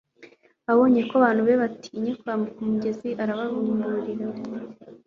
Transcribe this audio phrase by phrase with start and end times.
[0.71, 4.25] abonye ko abantu be batinye kwambuka umugezi, arababimburira